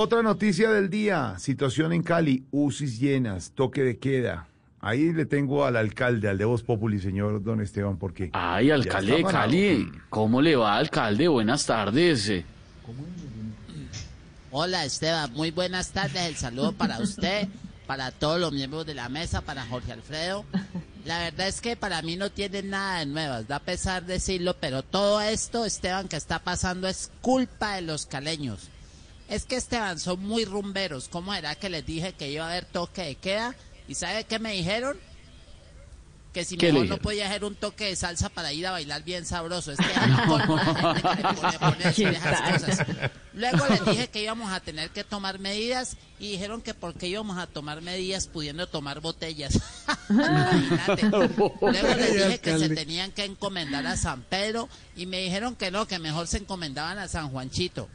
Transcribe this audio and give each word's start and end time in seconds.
Otra 0.00 0.22
noticia 0.22 0.70
del 0.70 0.90
día, 0.90 1.34
situación 1.40 1.92
en 1.92 2.04
Cali, 2.04 2.44
UCIs 2.52 3.00
llenas, 3.00 3.50
toque 3.52 3.82
de 3.82 3.98
queda. 3.98 4.46
Ahí 4.78 5.12
le 5.12 5.26
tengo 5.26 5.64
al 5.64 5.74
alcalde, 5.74 6.28
al 6.28 6.38
de 6.38 6.44
Voz 6.44 6.62
Populi, 6.62 7.00
señor 7.00 7.42
Don 7.42 7.60
Esteban, 7.60 7.96
porque... 7.96 8.30
Ay, 8.32 8.70
alcalde 8.70 9.16
de. 9.16 9.24
Cali, 9.24 9.90
¿cómo 10.08 10.40
le 10.40 10.54
va, 10.54 10.76
alcalde? 10.76 11.26
Buenas 11.26 11.66
tardes. 11.66 12.30
Hola 14.52 14.84
Esteban, 14.84 15.32
muy 15.32 15.50
buenas 15.50 15.90
tardes. 15.90 16.28
El 16.28 16.36
saludo 16.36 16.70
para 16.70 17.00
usted, 17.00 17.48
para 17.88 18.12
todos 18.12 18.38
los 18.38 18.52
miembros 18.52 18.86
de 18.86 18.94
la 18.94 19.08
mesa, 19.08 19.40
para 19.40 19.66
Jorge 19.66 19.90
Alfredo. 19.90 20.44
La 21.06 21.18
verdad 21.18 21.48
es 21.48 21.60
que 21.60 21.74
para 21.74 22.02
mí 22.02 22.14
no 22.14 22.30
tienen 22.30 22.70
nada 22.70 23.00
de 23.00 23.06
nuevas, 23.06 23.48
da 23.48 23.58
pesar 23.58 24.06
decirlo, 24.06 24.54
pero 24.60 24.84
todo 24.84 25.20
esto, 25.20 25.64
Esteban, 25.64 26.06
que 26.06 26.14
está 26.14 26.38
pasando 26.38 26.86
es 26.86 27.10
culpa 27.20 27.74
de 27.74 27.82
los 27.82 28.06
caleños. 28.06 28.70
Es 29.28 29.44
que 29.44 29.56
Esteban 29.56 29.98
son 29.98 30.20
muy 30.20 30.44
rumberos. 30.44 31.08
¿Cómo 31.08 31.34
era 31.34 31.54
que 31.54 31.68
les 31.68 31.84
dije 31.84 32.14
que 32.14 32.30
iba 32.30 32.46
a 32.46 32.50
haber 32.50 32.64
toque 32.64 33.02
de 33.02 33.14
queda? 33.16 33.54
¿Y 33.86 33.94
sabe 33.94 34.24
qué 34.24 34.38
me 34.38 34.52
dijeron? 34.52 34.96
Que 36.32 36.44
si 36.44 36.56
¿Qué 36.56 36.66
le 36.66 36.72
mejor 36.72 36.88
no 36.88 36.98
podía 36.98 37.26
hacer 37.26 37.44
un 37.44 37.54
toque 37.54 37.86
de 37.86 37.96
salsa 37.96 38.28
para 38.28 38.52
ir 38.52 38.66
a 38.66 38.70
bailar 38.70 39.02
bien 39.02 39.24
sabroso. 39.26 39.72
Es 39.72 39.78
que 39.78 39.86
la 39.86 40.00
gente 40.00 41.46
le 41.52 41.58
pone 41.58 41.84
así 41.84 42.04
esas 42.04 42.40
cosas. 42.52 42.86
Luego 43.34 43.66
les 43.68 43.84
dije 43.84 44.08
que 44.08 44.22
íbamos 44.22 44.50
a 44.52 44.60
tener 44.60 44.90
que 44.90 45.04
tomar 45.04 45.38
medidas 45.38 45.96
y 46.18 46.32
dijeron 46.32 46.60
que 46.60 46.74
porque 46.74 47.06
íbamos 47.08 47.38
a 47.38 47.46
tomar 47.46 47.80
medidas 47.82 48.26
pudiendo 48.26 48.66
tomar 48.66 49.00
botellas. 49.00 49.58
Imagínate. 50.10 51.08
Luego 51.08 51.94
les 51.96 52.14
dije 52.14 52.38
que 52.40 52.58
se 52.58 52.68
tenían 52.70 53.12
que 53.12 53.24
encomendar 53.24 53.86
a 53.86 53.96
San 53.96 54.22
Pedro 54.22 54.68
y 54.96 55.06
me 55.06 55.20
dijeron 55.20 55.54
que 55.54 55.70
no, 55.70 55.86
que 55.86 55.98
mejor 55.98 56.26
se 56.26 56.38
encomendaban 56.38 56.98
a 56.98 57.08
San 57.08 57.30
Juanchito. 57.30 57.88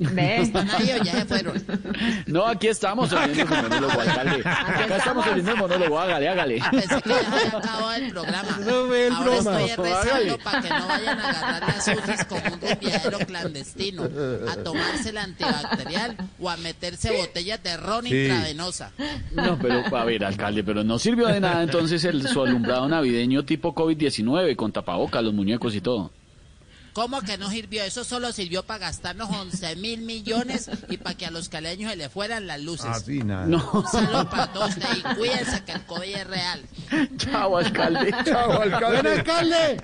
¿Están 0.00 0.70
ahí 0.70 0.92
o 0.98 1.04
ya 1.04 1.12
se 1.12 1.24
fueron? 1.26 1.62
No, 2.26 2.46
aquí 2.46 2.68
estamos 2.68 3.12
oyendo 3.12 3.42
el 3.42 3.62
monólogo, 3.62 4.00
alcalde. 4.00 4.40
Acá 4.48 4.96
estamos 4.96 5.26
oyendo 5.26 5.50
el 5.52 5.56
monólogo, 5.58 5.98
hágale, 6.00 6.28
hágale. 6.28 6.62
Pensé 6.70 7.02
que 7.02 7.08
ya 7.10 7.18
había 7.18 7.58
acabado 7.58 7.92
el 7.92 8.10
programa. 8.10 8.58
No 8.66 8.88
ve 8.88 9.06
el 9.08 9.12
Ahora 9.12 9.30
broma. 9.30 9.60
estoy 9.62 9.84
rezando 9.84 10.10
Hágale. 10.10 10.38
para 10.38 10.62
que 10.62 10.68
no 10.70 10.88
vayan 10.88 11.18
a 11.20 11.28
agarrar 11.30 11.68
las 11.68 11.88
UCIs 11.88 12.24
como 12.24 12.40
un 12.54 12.60
rumbiadero 12.60 13.18
clandestino, 13.18 14.02
a 14.50 14.56
tomarse 14.62 15.12
la 15.12 15.22
antibacterial 15.24 16.16
o 16.40 16.48
a 16.50 16.56
meterse 16.56 17.16
botellas 17.16 17.62
de 17.62 17.76
ron 17.76 18.04
Sí. 18.06 18.16
intravenosa. 18.22 18.92
No, 19.32 19.58
pero 19.58 19.84
a 19.96 20.04
ver, 20.04 20.24
alcalde, 20.24 20.64
pero 20.64 20.82
no 20.82 20.98
sirvió 20.98 21.26
de 21.28 21.40
nada 21.40 21.62
entonces 21.62 22.02
el 22.04 22.26
su 22.26 22.42
alumbrado 22.42 22.88
navideño 22.88 23.44
tipo 23.44 23.74
COVID-19 23.74 24.56
con 24.56 24.72
tapabocas, 24.72 25.22
los 25.22 25.34
muñecos 25.34 25.74
y 25.74 25.80
todo. 25.80 26.10
¿Cómo 26.92 27.20
que 27.22 27.38
no 27.38 27.48
sirvió? 27.50 27.82
Eso 27.84 28.04
solo 28.04 28.32
sirvió 28.32 28.64
para 28.64 28.86
gastarnos 28.86 29.30
11 29.30 29.76
mil 29.76 30.00
millones 30.02 30.70
y 30.88 30.96
para 30.96 31.16
que 31.16 31.26
a 31.26 31.30
los 31.30 31.48
caleños 31.48 31.90
se 31.90 31.96
le 31.96 32.08
fueran 32.08 32.46
las 32.46 32.60
luces. 32.60 32.86
Así 32.86 33.18
nada. 33.18 33.46
No, 33.46 33.70
Un 33.72 33.86
saludo 33.86 34.28
para 34.28 34.52
todos 34.52 34.72
y 34.76 35.02
cuídense 35.14 35.62
que 35.64 35.72
el 35.72 35.82
COVID 35.86 36.14
es 36.16 36.26
real. 36.26 36.60
chao, 37.16 37.56
alcalde. 37.56 38.10
Chao, 38.24 38.60
alcalde. 38.62 39.80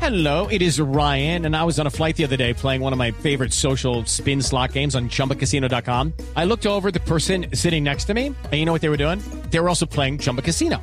Hello, 0.00 0.46
it 0.50 0.62
is 0.62 0.80
Ryan, 0.80 1.44
and 1.46 1.54
I 1.54 1.62
was 1.64 1.78
on 1.78 1.86
a 1.86 1.90
flight 1.90 2.16
the 2.16 2.24
other 2.24 2.36
day 2.36 2.52
playing 2.54 2.80
one 2.82 2.92
of 2.92 2.98
my 2.98 3.10
favorite 3.10 3.52
social 3.52 4.04
spin 4.06 4.42
slot 4.42 4.72
games 4.72 4.94
on 4.94 5.08
chumbacasino.com. 5.08 6.12
I 6.36 6.44
looked 6.44 6.66
over 6.66 6.88
at 6.88 6.94
the 6.94 7.00
person 7.00 7.46
sitting 7.54 7.84
next 7.84 8.04
to 8.06 8.14
me, 8.14 8.26
and 8.28 8.54
you 8.54 8.64
know 8.64 8.72
what 8.72 8.80
they 8.82 8.88
were 8.88 8.96
doing? 8.96 9.20
They 9.50 9.60
were 9.60 9.68
also 9.68 9.86
playing 9.86 10.18
Chumba 10.18 10.42
Casino. 10.42 10.82